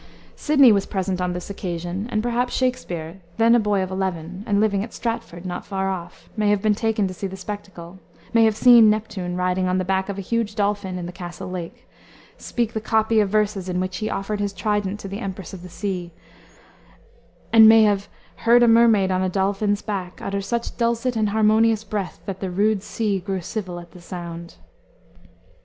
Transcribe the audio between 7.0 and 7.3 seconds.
to see